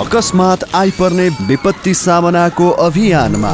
अकस्मात 0.00 0.64
आइपर्ने 0.74 1.28
विपत्ति 1.28 1.92
सामनाको 1.94 2.70
अभियानमा। 2.70 3.52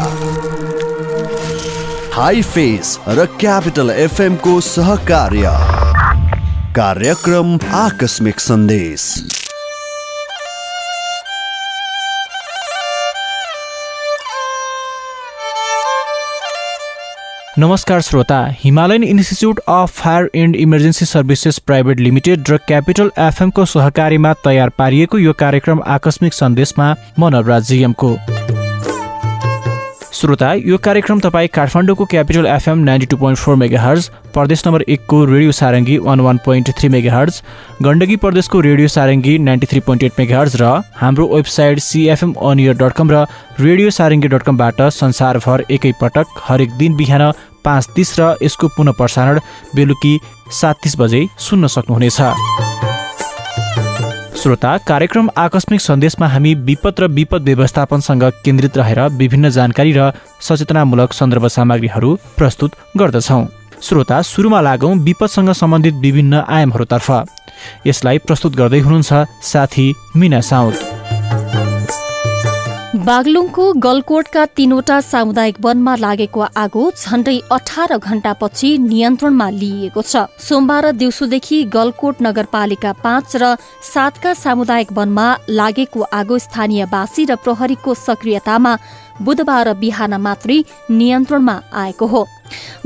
हाई 2.15 2.43
फेस 2.43 2.99
र 3.09 3.27
क्यापिटल 3.41 3.91
एफएमको 3.91 4.61
सहकार्य। 4.61 5.53
कार्यक्रम 6.77 7.59
आकस्मिक 7.75 8.41
सन्देश। 8.41 9.05
नमस्कार 17.59 18.01
श्रोता 18.01 18.37
Himalayan 18.59 19.03
institute 19.05 19.59
of 19.69 19.91
fire 19.97 20.29
and 20.35 20.57
emergency 20.57 21.05
services 21.05 21.59
private 21.61 22.01
limited 22.01 22.49
र 22.51 22.57
क्यापिटल 22.69 23.11
एफएमको 23.21 23.65
सहकारीमा 23.67 24.33
तयार 24.45 24.69
पारिएको 24.79 25.19
यो 25.19 25.33
कार्यक्रम 25.41 25.83
आकस्मिक 25.97 26.35
सन्देशमा 26.35 26.95
म 27.19 27.29
नवराज 27.35 27.69
जिएमको 27.69 28.17
श्रोता 30.13 30.53
यो 30.55 30.77
कार्यक्रम 30.79 31.21
तपाईँ 31.21 31.49
काठमाडौँको 31.49 32.05
capital 32.05 32.47
FM 32.47 32.79
ninety 32.79 33.07
two 33.07 33.17
point 33.17 33.39
four 33.39 33.55
megahertz 33.81 34.09
प्रदेश 34.35 34.63
नम्बर 34.67 34.83
एकको 34.87 35.25
radio 35.25 35.53
Sarangi 35.53 35.97
one 35.99 36.21
one 36.21 36.39
point 36.45 36.71
three 36.79 36.89
megahertz 37.13 37.41
Gandaki 37.83 38.17
प्रदेशको 38.25 38.61
radio 38.69 38.89
Sarangi 38.97 39.39
ninety 39.47 39.67
three 39.67 39.81
point 39.89 40.03
eight 40.03 40.19
megahertz 40.39 40.57
र 40.63 40.69
हाम्रो 40.97 41.29
वेबसाइट 41.35 41.79
सिएफएम 41.81 42.33
अनियर 42.51 42.77
डट 42.85 42.93
कम 42.93 43.11
र 43.13 43.25
रेडियो 43.61 43.91
सारङ्गी 43.99 44.29
डट 44.29 44.43
कमबाट 44.43 44.83
संसारभर 45.01 45.65
एकैपटक 45.71 46.41
हरेक 46.49 46.77
दिन 46.79 46.97
बिहान 46.97 47.31
पाँच 47.65 47.89
तिस 47.97 48.19
र 48.21 48.35
यसको 48.43 48.69
पुनः 48.77 48.99
प्रसारण 48.99 49.41
बेलुकी 49.75 50.19
सात 50.61 50.83
तिस 50.83 50.99
बजे 51.01 51.27
सुन्न 51.41 51.67
सक्नुहुनेछ। 51.73 52.92
श्रोता 54.43 54.71
कार्यक्रम 54.79 55.29
आकस्मिक 55.39 55.81
सन्देशमा 55.81 56.27
हामी 56.29 56.55
विपद 56.69 57.01
र 57.01 57.07
विपद 57.09 57.43
व्यवस्थापनसँग 57.43 58.25
केन्द्रित 58.45 58.77
रहेर 58.77 59.01
विभिन्न 59.13 59.51
जानकारी 59.51 59.93
र 59.93 60.11
सचेतनामूलक 60.41 61.13
सन्दर्भ 61.13 61.47
सामग्रीहरू 61.47 62.11
प्रस्तुत 62.39 62.75
गर्दछौँ। 62.99 63.47
श्रोता 63.83 64.21
सुरुमा 64.23 64.61
लागौँ 64.61 64.95
विपदसँग 64.99 65.53
सम्बन्धित 65.53 65.95
विभिन्न 66.03 66.43
आयामहरूतर्फ। 66.49 67.11
यसलाई 67.87 68.19
प्रस्तुत 68.19 68.57
गर्दै 68.57 68.81
हुनुहुन्छ 68.81 69.13
साथी 69.45 69.87
मिना 70.17 70.41
साउद 70.41 70.75
बागलुङको 72.93 73.65
गलकोटका 73.81 74.45
तीनवटा 74.57 74.97
सामुदायिक 75.01 75.57
वनमा 75.65 75.95
लागेको 75.97 76.41
आगो 76.63 76.83
झण्डै 76.93 77.37
अठार 77.51 77.97
घण्टापछि 77.97 78.69
नियन्त्रणमा 78.79 79.49
लिइएको 79.51 80.03
छ। 80.03 80.29
सोमबार 80.39 80.91
दिउँसोदेखि 81.01 81.63
गलकोट 81.73 82.21
नगरपालिका 82.23 82.93
पाँच 83.01 83.37
र 83.37 83.57
सातका 83.83 84.33
सामुदायिक 84.37 84.93
वनमा 84.93 85.27
लागेको 85.49 86.01
आगो 86.13 86.39
स्थानीयवासी 86.39 87.25
र 87.25 87.37
प्रहरीको 87.41 87.95
सक्रियतामा 87.97 88.77
बुधबार 89.25 89.73
बिहान 89.75 90.15
मात्रै 90.21 90.59
नियन्त्रणमा 90.91 91.61
आएको 91.75 92.07
हो। 92.07 92.27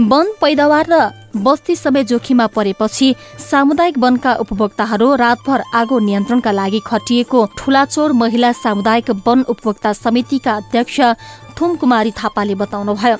वन 0.01 0.27
पैदावार 0.41 0.87
र 0.91 0.98
बस्ती 1.37 1.75
समेत 1.77 2.06
जोखिममा 2.06 2.47
परेपछि 2.48 3.09
सामुदायिक 3.41 3.98
वनका 3.98 4.34
उपभोक्ताहरू 4.43 5.15
रातभर 5.15 5.62
आगो 5.75 5.98
नियन्त्रणका 5.98 6.53
लागि 6.53 6.81
खटिएको 6.87 7.45
ठुलाचोर 7.59 8.12
महिला 8.12 8.53
सामुदायिक 8.55 9.11
वन 9.27 9.45
उपभोक्ता 9.48 9.93
समितिका 9.95 10.53
अध्यक्ष 10.56 11.01
थुमकुमारी 11.56 12.11
थापाले 12.11 12.55
बताउनुभयो। 12.55 13.17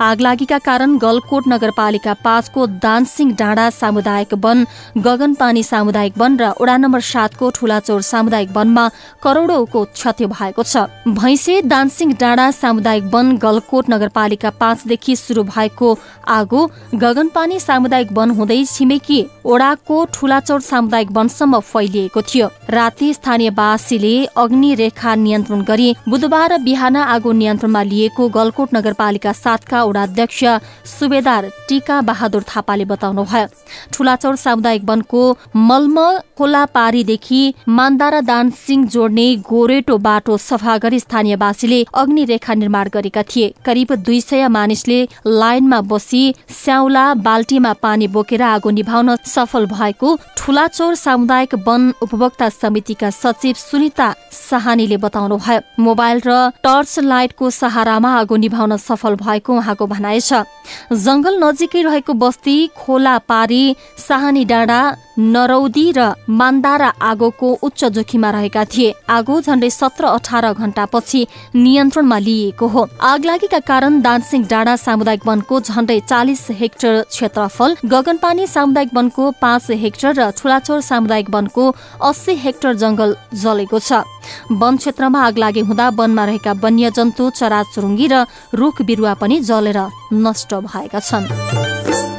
आगलागीका 0.00 0.58
कारण 0.58 0.96
गलकोट 0.98 1.48
नगरपालिका 1.48 2.14
पाँचको 2.24 2.66
दानसिंह 2.82 3.34
डाँडा 3.34 3.68
सामुदायिक 3.70 4.34
वन 4.34 4.66
गगनपानी 4.98 5.62
सामुदायिक 5.62 6.18
वन 6.18 6.36
र 6.36 6.52
वडा 6.60 6.76
नम्बर 6.76 7.00
सातको 7.02 7.50
ठुलाचौर 7.50 8.02
सामुदायिक 8.02 8.50
वनमा 8.56 8.88
करोड़ौंको 9.22 9.84
क्षति 9.86 10.26
भएको 10.26 10.62
छ। 10.62 10.76
भैँसे 11.08 11.60
दानसिंह 11.62 12.12
डाँडा 12.20 12.50
सामुदायिक 12.52 13.04
वन 13.14 13.36
गलकोट 13.36 13.90
नगरपालिका 13.90 14.50
पाँचदेखि 14.60 15.16
शुरू 15.16 15.42
भएको 15.44 15.96
आगो 16.28 16.66
गगनपानी 16.94 17.60
सामुदायिक 17.60 18.12
वन 18.12 18.30
हुँदै 18.30 18.64
छिमेकी 18.66 19.20
ओडाको 19.44 20.04
ठुलाचौर 20.14 20.60
सामुदायिक 20.60 21.10
वनसम्म 21.12 21.60
फैलिएको 21.62 22.22
थियो। 22.22 22.48
राति 22.70 23.12
स्थानीयवासीले 23.14 24.14
अग्नि 24.36 24.74
रेखा 24.74 25.14
नियन्त्रण 25.16 25.62
गरी 25.62 25.94
बुधबार 26.08 26.56
बिहान 26.58 26.96
आगो 26.96 27.32
नियन्त्रणमा 27.32 27.82
लिएको 27.82 28.28
गलकोट 28.28 28.74
नगरपालिका 28.74 29.32
सात 29.34 29.64
परिषदका 29.66 29.82
वडाध्यक्ष 29.84 30.44
सुबेदार 30.86 31.50
टीका 31.68 32.00
बहादुर 32.00 32.42
थापाले 32.46 32.84
बताउनुभयो। 32.86 33.46
ठुलाचौर 33.92 34.36
सामुदायिक 34.36 34.82
वनको 34.84 35.22
मल्म 35.56 35.98
खोलापारीदेखि 36.38 37.42
मान्दारा 37.68 38.20
दान 38.22 38.50
सिंह 38.56 38.86
जोड्ने 38.88 39.26
गोरेटो 39.44 39.96
बाटो 39.98 40.36
सफा 40.38 40.76
गरी 40.78 41.00
स्थानीयवासीले 41.00 41.84
अग्नि 41.94 42.24
रेखा 42.24 42.54
निर्माण 42.54 42.88
गरेका 42.94 43.22
थिए। 43.24 43.52
करिब 43.64 43.94
दुई 43.96 44.20
सय 44.20 44.48
मानिसले 44.48 44.98
लाइनमा 45.26 45.80
बसी 45.88 46.22
स्याउला 46.54 47.04
बाल्टीमा 47.26 47.72
पानी 47.82 48.08
बोकेर 48.08 48.42
आगो 48.44 48.70
निभाउन 48.70 49.14
सफल 49.26 49.66
भएको 49.66 50.16
ठुलाचौर 50.38 50.94
सामुदायिक 50.96 51.54
वन 51.66 51.92
उपभोक्ता 52.02 52.48
समितिका 52.50 53.10
सचिव 53.12 53.54
सुनिता 53.58 54.08
साहानीले 54.32 54.96
बताउनुभयो। 54.96 55.82
मोबाइल 55.82 56.20
र 56.26 56.36
टर्च 56.62 56.98
लाइटको 57.02 57.50
सहारामा 57.52 58.10
आगो 58.18 58.36
निभाउन 58.36 58.76
सफल 58.78 59.14
भएको 59.16 59.56
उहाँको 59.56 59.86
भनाइ 59.86 60.20
छ। 60.20 60.44
जंगल 60.92 61.42
नजिकै 61.42 61.82
रहेको 61.82 62.12
बस्ती 62.14 62.56
खोला 62.76 63.16
पारी 63.26 63.64
साहानी 63.98 64.44
डाँडा 64.44 64.80
नरौदी 65.18 65.86
र 65.96 66.12
मान्दारा 66.28 66.88
आगोको 67.02 67.52
उच्च 67.62 67.84
जोखिममा 67.86 68.30
रहेका 68.30 68.64
थिए। 68.66 68.94
आगो 69.08 69.40
झण्डै 69.40 69.70
सत्र 69.70 70.04
अठार 70.06 70.52
घण्टापछि 70.52 71.26
नियन्त्रणमा 71.54 72.18
लिइएको 72.18 72.66
हो। 72.66 72.86
आगलागीका 73.02 73.58
कारण 73.62 74.00
दानसिंह 74.00 74.46
डाँडा 74.50 74.76
सामुदायिक 74.76 75.26
वनको 75.26 75.60
झण्डै 75.60 75.98
चालिस 76.08 76.46
हेक्टर 76.50 77.02
क्षेत्रफल 77.10 77.76
गगनपानी 77.84 78.46
सामुदायिक 78.46 78.90
वनको 78.94 79.30
पाँच 79.42 79.70
हेक्टर 79.82 80.12
र 80.18 80.30
ठुलाचोर 80.32 80.80
सामुदायिक 80.80 81.30
वनको 81.30 81.64
अस्सी 82.02 82.34
हेक्टर 82.36 82.74
जंगल 82.74 83.16
जलेको 83.34 83.78
छ। 83.78 84.02
वन 84.50 84.76
क्षेत्रमा 84.76 85.22
आग 85.22 85.38
लागे 85.38 85.60
हुँदा 85.60 85.88
वनमा 85.94 86.24
रहेका 86.24 86.52
वन्यजन्तु 86.62 87.30
चराचुरुङ्गी 87.38 88.06
र 88.12 88.24
रुख 88.54 88.82
बिरुवा 88.82 89.14
पनि 89.14 89.40
जलेर 89.40 89.78
नष्ट 90.12 90.54
भएका 90.66 91.00
छन्। 91.00 92.15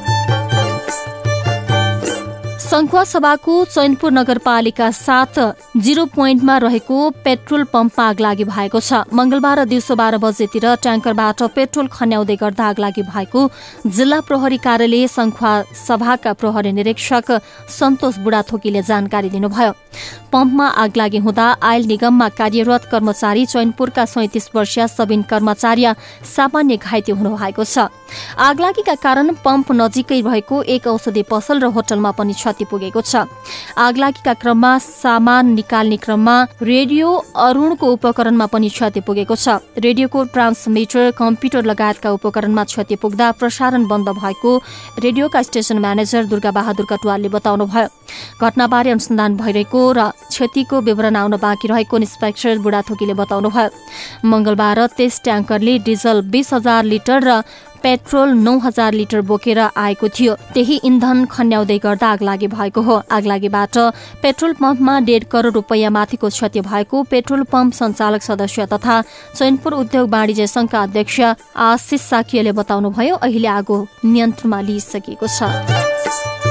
सङ्खुवा 2.68 3.04
सभाको 3.06 3.54
चैनपुर 3.66 4.12
नगरपालिका 4.12 4.90
सात 4.92 5.36
जिरो 5.80 6.04
पोइन्टमा 6.12 6.58
रहेको 6.58 6.98
पेट्रोल 7.24 7.64
पम्पमा 7.72 8.08
आग 8.08 8.20
लागि 8.20 8.44
भएको 8.44 8.80
छ। 8.80 9.08
मंगलबार 9.08 9.64
दिउँसो 9.72 9.96
बाह्र 9.96 10.18
बजेतिर 10.20 10.76
ट्याङ्करबाट 10.84 11.44
पेट्रोल 11.56 11.88
खन्याउँदै 11.88 12.36
गर्दा 12.36 12.66
आग 12.68 12.80
लागि 12.80 13.04
भएको 13.08 13.40
जिल्ला 13.88 14.20
प्रहरी 14.28 14.58
कार्यालय 14.60 15.08
सङ्खुवा 15.08 15.54
सभाका 15.80 16.34
प्रहरी 16.36 16.72
निरीक्षक 16.76 17.32
सन्तोष 17.72 18.18
बुढाथोकीले 18.28 18.82
जानकारी 18.84 19.30
दिनुभयो। 19.32 19.72
पम्पमा 20.28 20.68
आग 20.68 20.98
लागि 20.98 21.18
हुँदा 21.24 21.48
आयल 21.64 21.88
निगममा 21.88 22.28
कार्यरत 22.36 22.92
कर्मचारी 22.92 23.46
चैनपुरका 23.48 24.06
सैतिस 24.08 24.50
वर्षीय 24.56 24.88
सबिन 24.90 25.22
कर्मचार्य 25.32 25.96
सामान्य 26.36 26.78
घाइते 26.78 27.12
हुनुभएको 27.16 27.64
छ। 27.64 27.88
आगलागीका 28.40 28.96
कारण 29.00 29.34
पम्प 29.40 29.72
नजिकै 29.72 30.20
रहेको 30.22 30.62
एक 30.76 30.88
औषधि 30.88 31.24
पसल 31.32 31.60
र 31.60 31.72
होटलमा 31.72 32.12
पनि 32.12 32.34
क्षति 32.34 32.57
पुगेको 32.66 33.02
छ। 33.02 33.28
आगलागीका 33.78 34.34
क्रममा 34.34 34.78
सामान 34.80 35.54
निकाल्ने 35.54 35.98
क्रममा 35.98 36.36
रेडियो 36.62 37.08
अरूणको 37.38 37.92
उपकरणमा 37.94 38.46
पनि 38.46 38.70
क्षति 38.70 39.02
पुगेको 39.02 39.36
छ। 39.36 39.62
रेडियोको 39.78 40.24
ट्रान्समिटर 40.34 41.12
कम्प्युटर 41.18 41.66
लगायतका 41.66 42.12
उपकरणमा 42.12 42.64
क्षति 42.64 42.96
पुग्दा 42.96 43.32
प्रसारण 43.40 43.88
बन्द 43.88 44.10
भएको 44.18 44.52
रेडियोका 45.04 45.42
स्टेशन 45.42 45.78
म्यानेजर 45.78 46.26
दुर्गा 46.26 46.52
बहादुर 46.52 46.86
कटुवालले 46.90 47.30
बताउनुभयो। 47.30 47.88
घटनाबारे 48.42 48.90
अनुसन्धान 48.92 49.36
भइरहेको 49.38 49.82
र 49.92 50.10
क्षतिको 50.32 50.82
विवरण 50.82 51.16
आउन 51.16 51.36
बाँकी 51.38 51.68
रहेको 51.68 51.98
इन्सपेक्टर 51.98 52.58
बुढाथोकीले 52.60 53.14
बताउनुभयो। 53.14 53.70
मंगलबार 54.26 54.80
त्यस 54.98 55.22
ट्याङ्करले 55.24 55.78
डिजल 55.84 56.22
बीस 56.32 56.54
हजार 56.54 56.84
लिटर 56.84 57.20
र 57.20 57.42
पेट्रोल 57.84 58.30
नौ 58.38 58.58
हजार 58.60 58.94
लिटर 58.94 59.22
बोकेर 59.22 59.60
आएको 59.60 60.08
थियो। 60.10 60.34
त्यही 60.54 60.80
इन्धन 60.84 61.26
खन्याउँदै 61.26 61.78
गर्दा 61.78 62.08
आगलागी 62.12 62.48
भएको 62.48 62.82
हो। 62.82 62.96
आगलागीबाट 63.12 63.78
पेट्रोल 64.22 64.54
पम्पमा 64.54 65.00
डेढ 65.02 65.24
करोड़ 65.32 65.54
रुपियाँ 65.54 65.92
माथिको 65.92 66.30
क्षति 66.30 66.62
भएको 66.62 67.04
पेट्रोल 67.12 67.44
पम्प 67.52 67.74
सञ्चालक 67.74 68.22
सदस्य 68.22 68.66
तथा 68.74 69.02
चैनपुर 69.36 69.74
उद्योग 69.74 70.10
वाणिज्य 70.10 70.48
संघका 70.48 70.82
अध्यक्ष 70.82 71.20
आशिष 71.56 72.02
साकियाले 72.02 72.52
बताउनुभयो 72.52 73.16
अहिले 73.18 73.48
आगो 73.50 73.78
नियन्त्रणमा 74.06 74.62
लिइसकेको 74.62 75.28
छ। 75.28 76.47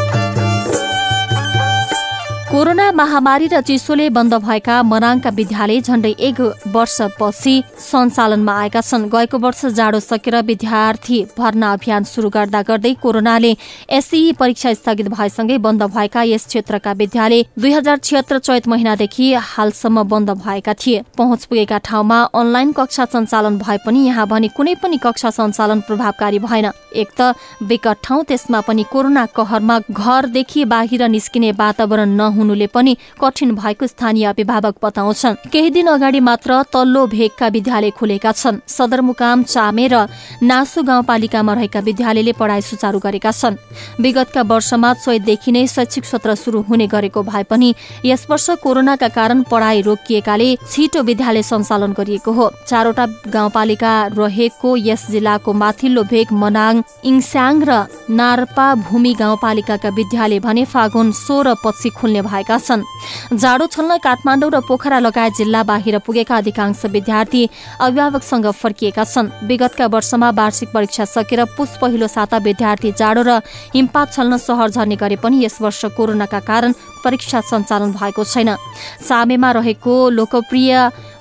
कोरोना 2.56 2.84
महामारी 2.92 3.46
र 3.52 3.60
चिसोले 3.60 4.08
बन्द 4.16 4.34
भएका 4.40 4.74
मनाङका 4.82 5.30
विद्यालय 5.30 5.80
झण्डै 5.82 6.12
एक 6.18 6.40
वर्षपछि 6.72 7.52
सञ्चालनमा 7.80 8.52
आएका 8.60 8.80
छन्। 8.80 9.04
गएको 9.12 9.38
वर्ष 9.38 9.64
जाडो 9.76 10.00
सकेर 10.00 10.36
विद्यार्थी 10.42 11.18
भर्ना 11.36 11.72
अभियान 11.72 12.04
शुरू 12.08 12.28
गर्दा 12.32 12.62
गर्दै 12.64 12.92
कोरोनाले 13.02 13.52
एसई 13.92 14.32
परीक्षा 14.40 14.72
स्थगित 14.72 15.08
भएसँगै 15.12 15.58
बन्द 15.58 15.82
भएका 15.92 16.22
यस 16.22 16.46
क्षेत्रका 16.46 16.92
विद्यालय 16.96 17.44
दुई 17.60 17.72
हजार 17.72 17.98
छिहत्तर 17.98 18.38
चैत 18.38 18.68
महिनादेखि 18.68 19.32
हालसम्म 19.52 20.02
बन्द 20.08 20.30
भएका 20.40 20.74
थिए। 20.80 21.02
पहुँच 21.18 21.44
पुगेका 21.44 21.78
ठाउँमा 21.84 22.22
अनलाइन 22.40 22.72
कक्षा 22.72 23.04
सञ्चालन 23.12 23.58
भए 23.58 23.78
पनि 23.84 24.06
यहाँ 24.06 24.26
भने 24.26 24.48
कुनै 24.56 24.74
पनि 24.80 24.96
कक्षा 25.04 25.30
सञ्चालन 25.30 25.80
प्रभावकारी 25.84 26.38
भएन। 26.48 26.70
एक 26.96 27.12
त 27.20 27.34
विकट 27.68 27.96
ठाउँ 28.04 28.24
त्यसमा 28.24 28.60
पनि 28.64 28.84
कोरोना 28.92 29.26
कहरमा 29.36 29.78
घरदेखि 29.92 30.64
बाहिर 30.64 31.08
निस्किने 31.10 31.52
वातावरण 31.54 32.16
नहुनुले 32.46 32.66
पनि 32.70 32.96
कठिन 33.20 33.54
भएको 33.54 33.86
स्थानीय 33.86 34.24
अभिभावक 34.26 34.74
बताउँछन्। 34.82 35.34
केही 35.52 35.70
दिन 35.70 35.86
अगाडि 35.88 36.20
मात्र 36.20 36.62
तल्लो 36.72 37.06
भेगका 37.06 37.46
विद्यालय 37.48 37.90
खुलेका 37.90 38.32
छन्। 38.32 38.60
सदरमुकाम 38.68 39.42
चामे 39.44 39.86
र 39.88 40.06
नासु 40.42 40.82
गाउँपालिकामा 40.82 41.52
रहेका 41.54 41.80
विद्यालयले 41.80 42.32
पढाइ 42.38 42.60
सुचारू 42.62 42.98
गरेका 42.98 43.30
छन्। 43.32 43.58
विगतका 44.00 44.42
वर्षमा 44.42 44.92
चैतदेखि 44.94 45.52
नै 45.52 45.66
शैक्षिक 45.66 46.04
सत्र 46.04 46.34
शुरू 46.36 46.60
हुने 46.62 46.86
गरेको 46.86 47.22
भए 47.22 47.42
पनि 47.50 47.74
यस 48.04 48.26
वर्ष 48.30 48.46
कोरोनाका 48.62 49.08
कारण 49.08 49.42
पढाइ 49.50 49.80
रोकिएकाले 49.82 50.48
छिटो 50.70 51.02
विद्यालय 51.02 51.42
सञ्चालन 51.42 51.92
गरिएको 51.98 52.32
हो। 52.32 52.50
चारवटा 52.66 53.06
गाउँपालिका 53.26 53.92
रहेको 54.14 54.76
यस 54.78 55.06
जिल्लाको 55.10 55.52
माथिल्लो 55.52 56.02
भेग 56.04 56.32
मनाङ 56.32 56.82
इङस्याङ 57.04 57.54
र 57.68 57.70
नार्पा 58.10 58.66
भूमि 58.86 59.12
गाउँपालिकाका 59.18 59.88
विद्यालय 59.98 60.38
भने 60.38 60.64
फागुन 60.64 61.12
सोह्र 61.16 61.54
पछि 61.64 61.90
खुल्ने 61.90 62.20
भएका 62.36 62.58
छन्। 62.58 62.84
जाडो 63.32 63.66
छल्न 63.66 63.96
काठमाडौँ 63.98 64.50
र 64.50 64.60
पोखरा 64.68 64.98
लगायत 65.00 65.32
जिल्ला 65.36 65.62
बाहिर 65.64 65.98
पुगेका 66.04 66.36
अधिकांश 66.36 66.84
विद्यार्थी 66.86 67.42
अभिभावकसँग 67.80 68.46
फर्किएका 68.52 69.04
छन्। 69.06 69.32
विगतका 69.48 69.86
वर्षमा 69.88 70.30
वार्षिक 70.30 70.68
परीक्षा 70.68 71.04
सकेर 71.06 71.44
पुस 71.56 71.76
पहिलो 71.80 72.06
साता 72.06 72.38
विद्यार्थी 72.38 72.92
जाडो 72.92 73.22
र 73.22 73.40
हिमपात 73.74 74.12
छल्न 74.12 74.36
सहर 74.36 74.70
झर्ने 74.70 74.96
गरे 74.96 75.16
पनि 75.16 75.44
यस 75.44 75.60
वर्ष 75.60 75.84
कोरोनाका 75.96 76.40
कारण 76.44 76.72
परीक्षा 77.04 77.40
सञ्चालन 77.40 77.92
भएको 77.92 78.24
छैन। 78.24 78.56
सामेमा 79.00 79.50
रहेको 79.52 79.94
लोकप्रिय 80.10 80.72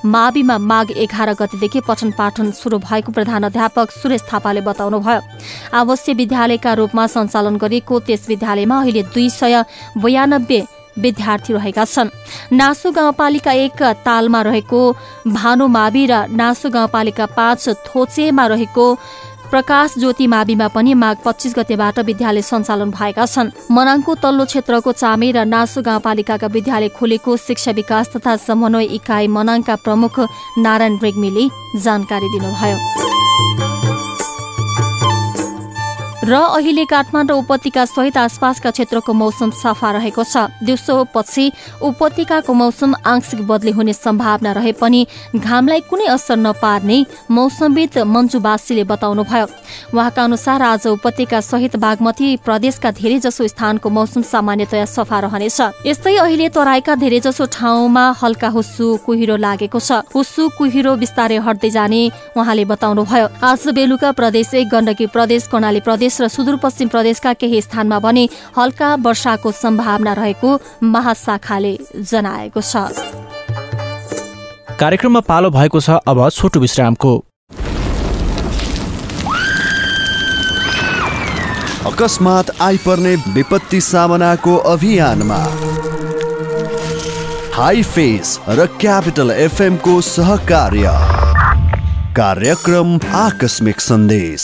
माविमा 0.06 0.58
माघ 0.60 0.92
एघार 0.92 1.34
गतिदेखि 1.34 1.80
पठन 1.88 2.12
पाठन 2.12 2.52
शुरू 2.52 2.78
भएको 2.78 3.12
प्रधान 3.12 3.44
अध्यापक 3.46 3.92
सुरेश 3.94 4.22
थापाले 4.28 4.62
बताउनुभयो। 4.62 5.22
आवासीय 5.74 6.16
विद्यालयका 6.16 6.74
रूपमा 6.74 7.08
सञ्चालन 7.08 7.56
गरिएको 7.58 8.00
त्यस 8.06 8.26
विद्यालयमा 8.30 8.82
अहिले 8.82 9.04
दुई 9.14 9.30
सय 9.30 9.64
बयानब्बे 9.98 10.60
विद्यार्थी 10.97 11.53
रहेका 11.53 11.86
छन्। 11.86 12.09
नासु 12.53 12.92
गाउँपालिका 12.92 13.51
एक 13.51 13.83
तालमा 14.06 14.42
रहेको 14.42 14.81
भानु 15.30 15.68
मावि 15.68 16.06
र 16.06 16.25
नासु 16.31 16.69
गाउँपालिका 16.69 17.25
पाँच 17.38 17.69
थोचेमा 17.88 18.45
रहेको 18.47 18.86
प्रकाश 19.45 19.94
ज्योति 20.00 20.25
माविमा 20.27 20.68
पनि 20.68 20.94
माघ 20.94 21.15
पच्चिस 21.25 21.53
गतेबाट 21.56 22.00
विद्यालय 22.01 22.42
सञ्चालन 22.42 22.92
भएका 22.92 23.25
छन्। 23.25 23.51
मनाङको 23.71 24.15
तल्लो 24.18 24.45
क्षेत्रको 24.45 24.92
चामे 24.92 25.31
र 25.31 25.45
नासु 25.45 25.81
गाउँपालिकाका 25.81 26.47
विद्यालय 26.47 26.89
खोलेको 26.97 27.38
शिक्षा 27.38 27.71
विकास 27.71 28.09
तथा 28.15 28.36
समन्वय 28.42 28.86
इकाइ 28.97 29.27
मनाङका 29.30 29.75
प्रमुख 29.86 30.19
नारायण 30.57 30.97
रेग्मीले 31.03 31.47
जानकारी 31.77 32.27
दिनुभयो। 32.33 33.05
र 36.25 36.33
अहिले 36.33 36.83
काठमाडौँ 36.89 37.38
उपत्यका 37.38 37.83
सहित 37.86 38.18
आसपासका 38.18 38.69
क्षेत्रको 38.72 39.13
मौसम 39.13 39.50
सफा 39.54 39.89
रहेको 39.92 40.24
छ। 40.25 40.50
दिउँसो 40.57 41.13
पछि 41.13 41.51
उपत्यकाको 41.86 42.50
मौसम 42.50 42.94
आंशिक 43.06 43.45
बदली 43.45 43.72
हुने 43.72 43.94
सम्भावना 43.94 44.51
रहे 44.57 44.72
पनि 44.74 45.06
घामलाई 45.38 45.81
कुनै 45.86 46.06
असर 46.10 46.38
नपार्ने 46.42 46.98
मौसमविद 47.30 47.98
मन्जु 48.10 48.39
बासीले 48.42 48.83
बताउनुभयो। 48.89 49.45
उहाँका 49.94 50.24
अनुसार 50.24 50.62
आज 50.63 50.88
उपत्यका 50.98 51.42
सहित 51.42 51.75
बागमती 51.77 52.36
प्रदेशका 52.42 52.92
धेरैजसो 52.92 53.45
स्थानको 53.45 53.86
मौसम 53.88 54.21
सामान्यतया 54.25 54.86
सफा 54.88 55.19
रहनेछ। 55.30 55.86
यस्तै 55.86 56.16
अहिले 56.18 56.50
तराईका 56.50 56.95
धेरैजसो 57.06 57.45
ठाउँमा 57.54 58.06
हल्का 58.18 58.50
हुस्सु 58.50 58.86
कुहिरो 59.06 59.36
लागेको 59.38 59.80
छ। 59.80 60.01
हुस्सु 60.10 60.50
कुहिरो 60.57 60.95
बिस्तारै 60.98 61.38
हट्दै 61.45 61.69
जाने 61.69 62.01
उहाँले 62.33 62.66
बताउनुभयो। 62.66 63.28
आज 63.45 63.69
बेलुका 63.78 64.12
प्रदेश 64.18 64.54
एक 64.56 64.68
गण्डकी 64.74 65.06
प्रदेश 65.13 65.48
कर्णाली 65.54 65.86
प्रदेश 65.86 66.13
प्रदेश 66.16 66.22
र 66.22 66.28
सुदूरपश्चिम 66.28 66.88
प्रदेशका 66.88 67.34
केही 67.34 67.62
स्थानमा 67.62 68.00
भने 68.00 68.30
हल्का 68.58 68.96
वर्षाको 68.96 69.52
सम्भावना 69.52 70.14
रहेको 70.14 70.60
महाशाखाले 70.84 71.78
जनाएको 72.00 72.62
छ। 72.62 72.76
कार्यक्रममा 74.80 75.20
पालो 75.20 75.50
भएको 75.50 75.80
छ 75.80 75.90
अब 76.08 76.30
छोटो 76.30 76.60
विश्रामको। 76.60 77.26
अकस्मात 81.86 82.62
आइपर्ने 82.62 83.16
विपत्ति 83.16 83.82
सामनाको 83.82 84.56
अभियानमा। 84.56 85.42
हाई 87.56 87.84
फेस 87.84 88.40
र 88.50 88.66
क्यापिटल 88.66 89.32
एफएमको 89.32 90.02
सहकार्य। 90.02 90.88
कार्यक्रम 92.16 93.00
आकस्मिक 93.16 93.80
सन्देश। 93.82 94.42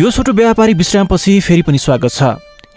यो 0.00 0.10
छोटो 0.10 0.32
व्यापारी 0.32 0.74
विश्रामपछि 0.74 1.32
फेरि 1.40 1.62
पनि 1.62 1.78
स्वागत 1.78 2.12
छ। 2.12 2.28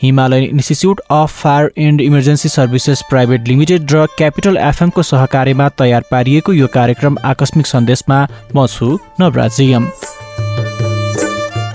Himalayan 0.02 0.44
institute 0.44 1.02
of 1.10 1.38
fire 1.42 1.70
and 1.80 2.02
emergency 2.02 2.50
services 2.50 3.04
private 3.10 3.48
limited 3.48 3.92
र 3.92 4.06
क्यापिटल 4.18 4.58
एफएमको 4.60 5.04
सहकार्यमा 5.04 5.68
तयार 5.80 6.04
पारिएको 6.12 6.54
यो 6.54 6.68
कार्यक्रम 6.74 7.18
आकस्मिक 7.26 7.68
सन्देशमा 7.68 8.20
म 8.56 8.66
छु 8.68 8.98
नवराजियम 9.22 9.88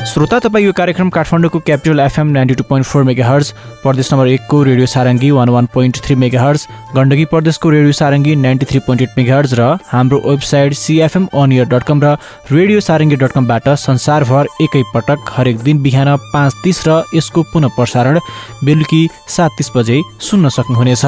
श्रोता 0.07 0.39
तपाईँ 0.39 0.65
यो 0.65 0.73
कार्यक्रम 0.73 1.09
काठमाडौँको 1.11 1.59
capital 1.59 2.01
FM 2.01 2.27
ninety 2.33 2.55
two 2.55 2.65
point 2.65 2.87
four 2.87 3.03
megahertz 3.27 3.51
प्रदेश 3.83 4.13
नम्बर 4.13 4.29
एकको 4.29 4.63
radio 4.63 4.87
Sarangi 4.87 5.31
one 5.31 5.49
one 5.49 5.67
point 5.75 5.97
three 6.05 6.15
mega 6.15 6.53
Gandaki 6.95 7.25
प्रदेशको 7.33 7.71
radio 7.71 7.93
Sarangi 8.01 8.37
ninety 8.37 8.67
three 8.67 8.79
point 8.87 9.03
eight 9.03 9.19
mega 9.19 9.41
र 9.53 9.67
हाम्रो 9.91 10.21
website 10.27 10.75
CFM 10.75 11.29
on 11.35 11.53
air 11.53 11.67
dot 11.75 11.83
com 11.91 12.03
र 12.05 12.17
रेडियो 12.53 12.81
सारङ्गी 12.81 13.17
डट 13.17 13.33
कमबाट 13.33 13.69
संसारभर 13.87 14.49
एकैपटक 14.63 15.35
हरेक 15.37 15.59
दिन 15.67 15.83
बिहान 15.83 16.17
पाँच 16.33 16.55
तिस 16.65 16.87
र 16.89 17.03
यसको 17.15 17.43
पुनः 17.53 17.75
प्रसारण 17.77 18.19
बेलुकी 18.65 19.03
सात 19.37 19.59
तिस 19.59 19.71
बजे 19.77 20.01
सुन्न 20.31 20.49
सक्नुहुनेछ। 20.59 21.05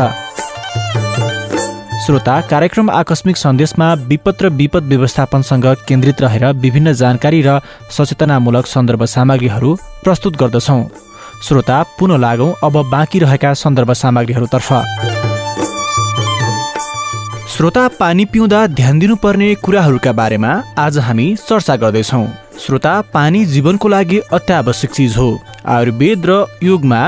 श्रोता 2.11 2.41
कार्यक्रम 2.41 2.89
आकस्मिक 2.91 3.37
सन्देशमा 3.37 3.93
विपद 4.11 4.43
र 4.43 4.49
विपद 4.51 4.85
व्यवस्थापनसँग 4.85 5.67
केन्द्रित 5.89 6.21
रहेर 6.21 6.45
विभिन्न 6.55 6.93
जानकारी 6.93 7.43
र 7.43 7.59
सचेतनामूलक 7.91 8.67
सन्दर्भ 8.67 9.05
सामग्रीहरू 9.05 9.75
प्रस्तुत 10.05 10.37
गर्दछौँ। 10.37 10.83
श्रोता 11.47 11.83
पुनः 11.99 12.17
लागौँ 12.17 12.55
अब 12.65 12.77
बाँकी 12.91 13.19
रहेका 13.19 13.53
सन्दर्भ 13.55 13.93
सामग्रीहरूतर्फ। 13.93 14.69
श्रोता 17.49 17.87
पानी 18.01 18.25
पिउँदा 18.25 18.67
ध्यान 18.67 18.99
दिनुपर्ने 18.99 19.55
कुराहरूका 19.55 20.13
बारेमा 20.13 20.53
आज 20.79 20.99
हामी 20.99 21.35
चर्चा 21.49 21.77
गर्दैछौँ। 21.77 22.27
श्रोता 22.59 23.01
पानी 23.15 23.45
जीवनको 23.47 23.89
लागि 23.89 24.19
अत्यावश्यक 24.33 24.91
चिज 24.91 25.17
हो। 25.17 25.31
आयुर्वेद 25.69 26.27
र 26.27 26.45
योगमा 26.63 27.01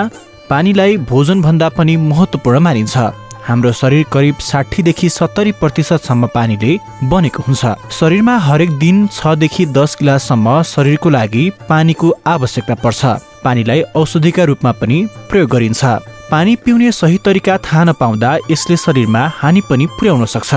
पानीलाई 0.50 0.97
भोजनभन्दा 1.11 1.68
पनि 1.68 1.97
महत्त्वपूर्ण 1.97 2.59
मानिन्छ। 2.61 2.97
हाम्रो 3.46 3.72
शरीर 3.72 4.04
करिब 4.12 4.34
साठीदेखि 4.40 5.08
सत्तरी 5.08 5.52
प्रतिशतसम्म 5.52 6.26
पानीले 6.34 6.78
बनेको 7.04 7.42
हुन्छ। 7.42 7.90
शरीरमा 7.90 8.37
हरेक 8.38 8.70
दिन 8.78 9.06
छदेखि 9.06 9.66
दस 9.66 9.96
गिलाससम्म 10.00 10.62
शरीरको 10.62 11.08
लागि 11.11 11.44
पानीको 11.68 12.14
आवश्यकता 12.26 12.75
पर्छ। 12.75 13.04
पानीलाई 13.44 13.82
औषधिका 13.99 14.44
रूपमा 14.44 14.72
पनि 14.72 14.99
प्रयोग 15.30 15.50
गरिन्छ। 15.50 15.84
पानी 16.30 16.56
पिउने 16.56 16.92
सही 16.92 17.18
तरिका 17.18 17.58
थाहा 17.58 17.84
नपाउँदा 17.84 18.30
यसले 18.50 18.76
शरीरमा 18.76 19.22
हानि 19.37 19.61
पनि 19.70 19.87
पुर्याउन 19.99 20.25
सक्छ। 20.26 20.54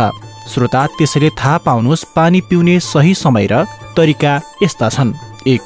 श्रोता 0.54 0.86
त्यसैले 0.98 1.30
थाहा 1.30 1.58
पाउनुहोस् 1.58 2.06
पानी 2.16 2.42
पिउने 2.42 2.80
सही 2.80 3.14
समय 3.16 3.48
र 3.52 3.66
तरिका 3.98 4.34
यस्ता 4.64 4.90
छन्। 4.90 5.14
एक 5.48 5.62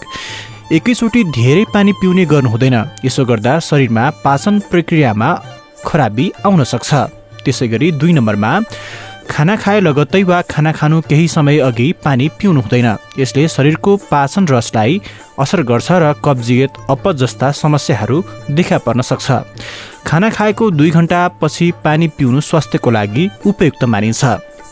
एकैचोटि 0.72 1.24
धेरै 1.36 1.66
पानी 1.74 1.92
पिउने 1.92 2.26
गर्नु 2.26 2.50
हुँदैन 2.50 2.78
यसो 3.06 3.26
गर्दा 3.26 3.60
शरीरमा 3.60 4.10
पाचन 4.24 4.60
प्रक्रियामा 4.72 5.30
खराबी 5.86 6.32
आउन 6.46 6.64
सक्छ। 6.64 6.90
त्यसै 7.44 7.68
गरी 7.68 7.92
दुई 7.92 8.14
नम्बरमा 8.14 8.52
खाना 9.30 9.56
खाए 9.56 9.80
लगत्तै 9.80 10.24
वा 10.24 10.42
खाना 10.50 10.72
खानु 10.74 11.02
केही 11.10 11.28
समय 11.28 11.60
अघि 11.62 11.88
पानी 12.04 12.28
पिउनु 12.38 12.62
हुँदैन। 12.62 12.88
यसले 13.20 13.48
शरीरको 13.48 13.92
पाचन 14.12 14.48
रसलाई 14.50 15.02
असर 15.40 15.62
गर्छ 15.70 15.88
र 16.02 16.14
कब्जियत 16.26 16.72
अपच 16.90 17.16
जस्ता 17.16 17.52
समस्याहरू 17.54 18.18
देखा 18.58 18.78
पर्न 18.86 19.02
सक्छ। 19.02 19.28
खाना 20.08 20.30
खाएको 20.30 20.72
दुई 20.72 20.90
घन्टा 20.90 21.22
पछि 21.42 21.72
पानी 21.86 22.08
पिउनु 22.18 22.42
स्वास्थ्यको 22.42 22.90
लागि 22.90 23.30
उपयुक्त 23.46 23.84
मानिन्छ। 23.86 24.24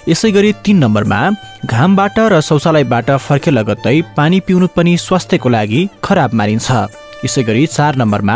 यसै 0.10 0.32
गरी 0.32 0.52
तीन 0.66 0.78
नम्बरमा 0.84 1.20
घामबाट 1.66 2.18
र 2.34 2.42
शौचालयबाट 2.42 3.10
फर्के 3.26 3.52
लगत्तै 3.52 3.98
पानी 4.18 4.40
पिउनु 4.40 4.68
पनि 4.76 4.98
स्वास्थ्यको 4.98 5.50
लागि 5.50 5.82
खराब 6.04 6.34
मानिन्छ। 6.34 6.68
यसै 7.26 7.42
गरी 7.44 7.64
चार 7.68 7.96
नम्बरमा 8.02 8.36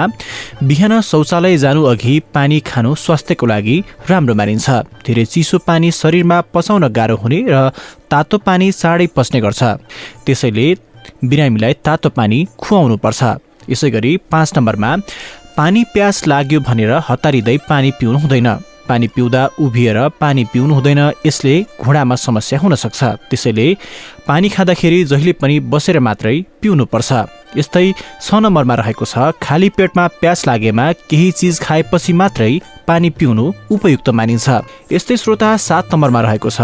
बिहान 0.68 0.94
शौचालय 1.02 1.58
जानु 1.64 1.82
अघि 1.92 2.14
पानी 2.36 2.60
खानु 2.70 2.92
स्वास्थ्यको 2.96 3.46
लागि 3.52 3.76
राम्रो 4.10 4.34
मानिन्छ। 4.40 4.68
धेरै 5.06 5.26
चिसो 5.34 5.58
पानी 5.68 5.92
शरीरमा 6.02 6.38
पचाउन 6.54 6.88
गाह्रो 6.98 7.16
हुने 7.24 7.40
र 7.54 7.70
तातो 8.12 8.38
पानी 8.48 8.72
चाँडै 8.72 9.08
पस्ने 9.16 9.40
गर्छ। 9.46 9.62
त्यसैले 10.26 10.68
बिरामीलाई 11.30 11.74
तातो 11.86 12.10
पानी 12.18 12.40
खुवाउनु 12.62 12.98
पर्छ 13.04 13.22
यसै 13.70 13.90
गरी 13.96 14.12
पाँच 14.32 14.50
नम्बरमा 14.58 14.92
पानी 15.58 15.82
प्यास 15.94 16.28
लाग्यो 16.32 16.60
भनेर 16.68 16.92
हतारिँदै 17.08 17.58
पानी 17.70 17.90
पिउनु 18.00 18.20
हुँदैन। 18.24 18.50
पानी 18.90 19.08
पिउँदा 19.16 19.42
उभिएर 19.64 19.98
पानी 20.22 20.44
पिउनु 20.52 20.74
हुँदैन 20.76 21.02
यसले 21.26 21.54
घुँडामा 21.80 22.16
समस्या 22.26 22.60
हुन 22.60 22.76
सक्छ। 22.76 23.00
त्यसैले 23.30 23.68
पानी 24.28 24.50
खाँदाखेरि 24.50 25.04
जहिले 25.12 25.34
पनि 25.42 25.56
बसेर 25.72 26.00
मात्रै 26.08 26.36
पिउनुपर्छ। 26.62 27.12
यस्तै 27.58 27.86
छ 28.22 28.34
नम्बरमा 28.44 28.76
रहेको 28.82 29.06
छ 29.06 29.32
खाली 29.42 29.70
पेटमा 29.78 30.08
प्यास 30.22 30.46
लागेमा 30.48 30.86
केही 31.10 31.32
चिज 31.40 31.60
खाएपछि 31.62 32.14
मात्रै 32.14 32.52
पानी 32.88 33.10
पिउनु 33.20 33.46
उपयुक्त 33.72 34.10
मानिन्छ। 34.10 34.48
यस्तै 34.92 35.18
श्रोता 35.18 35.50
सात 35.58 35.94
नम्बरमा 35.94 36.22
रहेको 36.22 36.50
छ 36.50 36.60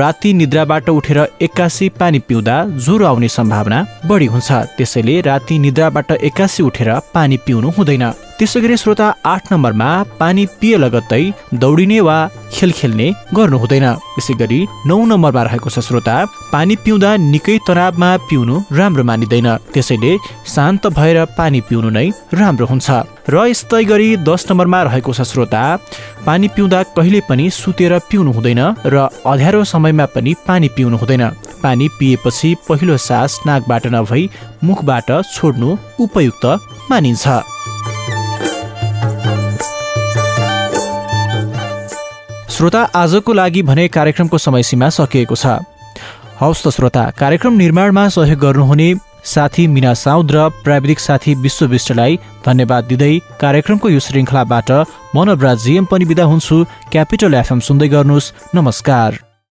राति 0.00 0.32
निद्राबाट 0.40 0.88
उठेर 0.90 1.18
एक्कासी 1.42 1.88
पानी 2.00 2.18
पिउँदा 2.28 2.56
ज्वरो 2.84 3.06
आउने 3.06 3.28
सम्भावना 3.28 3.78
बढी 4.06 4.26
हुन्छ। 4.34 4.50
त्यसैले 4.76 5.20
राति 5.28 5.58
निद्राबाट 5.58 6.12
एक्कासी 6.20 6.62
उठेर 6.62 6.90
पानी 7.14 7.36
पिउनु 7.46 7.70
हुँदैन। 7.78 8.04
त्यसै 8.38 8.60
गरी 8.62 8.76
श्रोता 8.82 9.06
आठ 9.32 9.42
नम्बरमा 9.52 9.88
पानी 10.20 10.44
पिए 10.60 10.76
लगत्तै 10.84 11.24
दौडिने 11.62 11.98
वा 12.06 12.16
खेल 12.54 12.70
खेल्ने 12.78 13.06
गर्नु 13.36 13.58
हुँदैन। 13.62 13.86
यसै 14.18 14.34
गरी 14.40 14.58
नौ 14.88 14.96
नम्बरमा 15.10 15.42
रहेको 15.46 15.70
छ 15.74 15.78
श्रोता 15.88 16.16
पानी 16.52 16.74
पिउँदा 16.84 17.10
निकै 17.32 17.56
तनावमा 17.66 18.10
पिउनु 18.28 18.54
राम्रो 18.78 19.04
मानिँदैन। 19.10 19.48
त्यसैले 19.74 20.12
शान्त 20.54 20.82
भएर 20.98 21.18
पानी 21.38 21.60
पिउनु 21.68 21.88
नै 21.96 22.06
राम्रो 22.38 22.66
हुन्छ। 22.70 22.88
र 23.32 23.34
यस्तै 23.50 23.82
गरी 23.90 24.08
दस 24.28 24.42
नम्बरमा 24.50 24.80
रहेको 24.88 25.12
छ 25.16 25.20
श्रोता 25.30 25.62
पानी 26.26 26.46
पिउँदा 26.54 26.80
कहिले 26.96 27.20
पनि 27.28 27.44
सुतेर 27.60 27.92
पिउनु 28.10 28.30
हुँदैन 28.36 28.62
र 28.92 28.94
अध्यारो 29.32 29.64
समयमा 29.72 30.06
पनि 30.14 30.32
पानी 30.46 30.68
पिउनु 30.76 30.96
हुँदैन। 31.02 31.24
पानी 31.64 31.86
पिएपछि 31.98 32.50
पहिलो 32.68 32.96
सास 33.08 33.40
नाकबाट 33.46 33.84
नभई 33.94 34.22
मुखबाट 34.66 35.08
छोड्नु 35.34 35.68
उपयुक्त 36.04 36.44
मानिन्छ। 36.90 37.26
श्रोता 42.54 42.82
आजको 42.94 43.32
लागि 43.32 43.62
भने 43.62 43.86
कार्यक्रमको 43.88 44.38
समय 44.38 44.62
सीमा 44.62 44.88
सकिएको 44.88 45.34
छ। 45.34 45.58
हौस् 46.40 46.62
त 46.64 46.70
श्रोता 46.70 47.02
कार्यक्रम 47.18 47.52
निर्माणमा 47.58 48.04
सहयोग 48.08 48.40
गर्नुहुने 48.40 48.88
साथी 49.24 49.66
मिना 49.66 49.94
साउद 49.94 50.32
र 50.32 50.48
प्राविधिक 50.62 51.00
साथी 51.00 51.34
विश्व 51.42 51.66
विष्टलाई 51.66 52.18
धन्यवाद 52.46 52.84
दिँदै 52.84 53.12
कार्यक्रमको 53.42 53.88
यो 53.88 54.00
श्रृङ्खलाबाट 54.06 54.70
मनोबराज 55.16 55.64
जिएम 55.64 55.84
पनि 55.90 56.04
विदा 56.04 56.24
हुन्छु। 56.30 56.64
क्यापिटल 56.92 57.34
एफएम 57.34 57.60
सुन्दै 57.60 57.88
गर्नुहोस्। 57.88 58.32
नमस्कार। 58.54 59.23